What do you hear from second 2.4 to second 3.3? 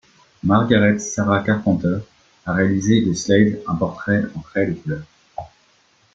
a réalisé de